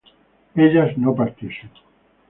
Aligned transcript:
ellas 0.55 0.97
no 0.97 1.13
partiesen 1.15 1.69